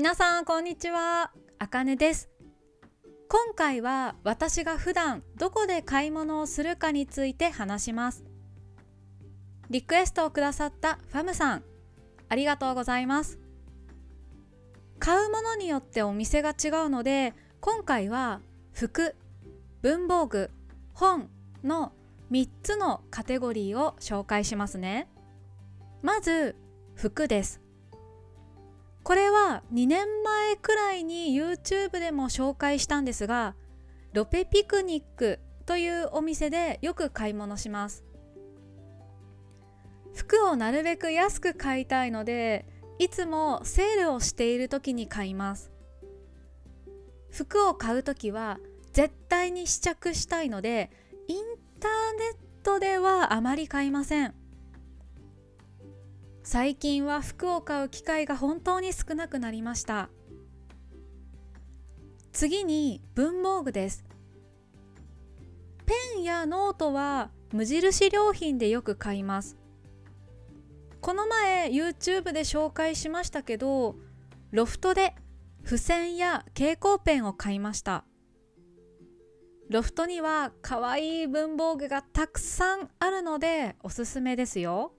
[0.00, 1.30] 皆さんこんにちは。
[1.58, 2.30] あかねです。
[3.28, 8.24] 今回は私が普段どこで買い物をするかについて話します。
[9.68, 11.64] リクエストをくださったファムさん
[12.30, 13.38] ありがとうございます。
[14.98, 18.40] 買うものによってお店が違うので今回は
[18.72, 19.14] 服
[19.82, 20.50] 文房具
[20.94, 21.28] 本
[21.62, 21.92] の
[22.30, 25.08] 3つのカテゴリーを紹介しますね。
[26.00, 26.56] まず
[26.94, 27.60] 服です。
[29.10, 33.56] これは2年前くらいに YouTube でも紹介したんですが
[34.12, 38.04] ロペピクニックというお店でよく買い物します。
[40.14, 42.66] 服をなるべく安く買いたいので
[43.00, 45.72] いつもセールをしている時に買います。
[47.32, 48.60] 服を買う時は
[48.92, 50.92] 絶対に試着したいので
[51.26, 51.42] イン
[51.80, 54.39] ターネットではあまり買いません。
[56.52, 60.10] 最近は服を買う機会が本当に少なくなりました。
[62.32, 64.04] 次に文房具です。
[65.86, 69.58] ペンやノートは無印良品でよく買います。
[71.00, 73.94] この前 YouTube で紹介しましたけど
[74.50, 75.14] ロフトで
[75.62, 78.04] 付箋や蛍光ペンを買いました。
[79.68, 84.94] ロフトには可愛い文房具がたくさんあるのでおすすめですよ。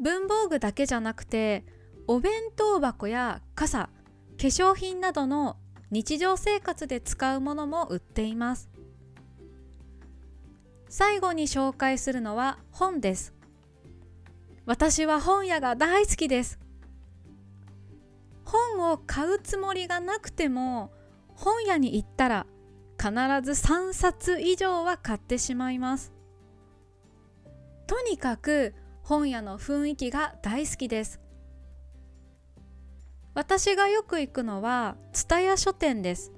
[0.00, 1.64] 文房具だけじゃなくて
[2.06, 3.90] お弁当箱や傘化
[4.38, 5.56] 粧品などの
[5.90, 8.68] 日常生活で使うものも売っています。
[10.88, 13.34] 最後に紹介するのは本です。
[14.66, 16.58] 私は本屋が大好きです。
[18.44, 20.92] 本を買うつもりがなくても
[21.34, 22.46] 本屋に行ったら
[22.98, 26.12] 必ず3冊以上は買ってしまいます。
[27.86, 28.74] とにかく
[29.04, 31.20] 本屋の雰囲気が大好きです。
[33.34, 36.32] 私がよく行くのは蔦屋書店です。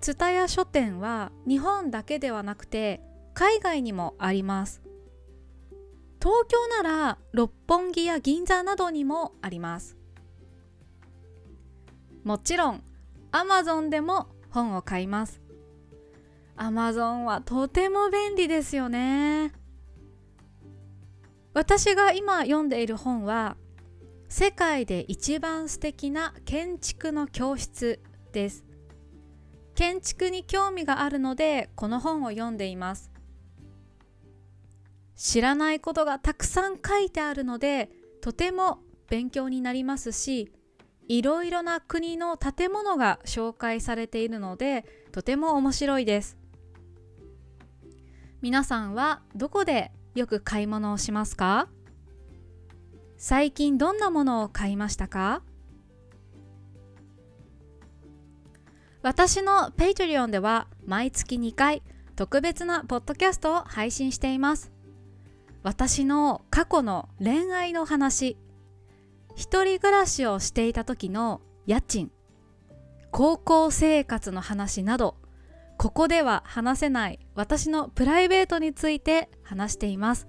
[0.00, 3.00] 蔦屋書店は日本だけではなくて
[3.34, 4.82] 海外にもあります。
[6.20, 9.96] 東京なら六本木や銀座などにもあります。
[12.24, 12.82] もちろん
[13.30, 15.40] Amazon でも本を買います。
[16.56, 19.59] Amazon はとても便利ですよね。
[21.52, 23.56] 私が今読んでいる本は
[24.28, 28.00] 世界で一番素敵な建築の教室
[28.32, 28.64] です。
[29.74, 33.10] 建築に興味があるのでこの本を読んでいます。
[35.16, 37.90] 知らないことがたくさん書いてあるので
[38.20, 38.78] とても
[39.08, 40.52] 勉強になりますし
[41.08, 46.38] いろいろな国の建物が紹介されているのでとても面白いです。
[48.40, 51.68] 皆さんはどこでよく買い物をしますか？
[53.16, 55.42] 最近どんなものを買いましたか？
[59.02, 61.82] 私の Patreon では毎月2回
[62.16, 64.72] 特別なポッドキャストを配信しています。
[65.62, 68.36] 私の過去の恋愛の話
[69.36, 72.10] 一人暮らしをしていた時の家賃
[73.10, 75.16] 高校生活の話など
[75.80, 80.28] ここでは話せない私のプライベートについて話しています。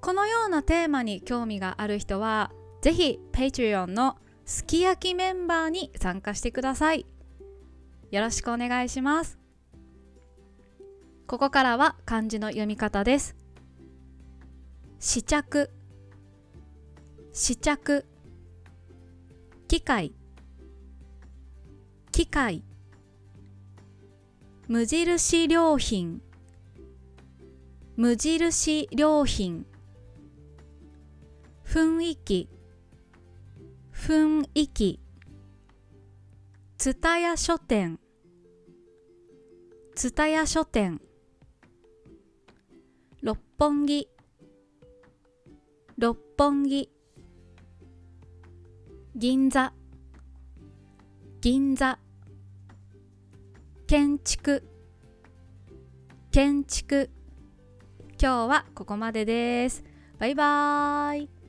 [0.00, 2.50] このようなテーマに興味がある人は
[2.82, 7.06] ぜひ Patreon のすき焼きメンバーに参加してください。
[8.10, 9.38] よろしくお願いします。
[11.28, 13.36] ここからは漢字の読み方です。
[14.98, 15.70] 試着。
[17.32, 18.06] 試着。
[19.68, 20.12] 機械。
[22.10, 22.64] 機械。
[24.72, 26.20] 無印良品。
[27.96, 29.66] 無印良品。
[31.64, 32.48] 雰囲気。
[33.92, 35.00] 雰囲気。
[36.78, 37.98] 蔦屋書店。
[39.96, 41.00] 蔦屋書店。
[43.22, 44.08] 六本木。
[45.96, 46.88] 六本木。
[49.16, 49.72] 銀座。
[51.40, 51.98] 銀座。
[53.88, 54.69] 建築。
[56.30, 57.10] 建築。
[58.22, 59.82] 今日はここまでです。
[60.20, 61.39] バイバーイ。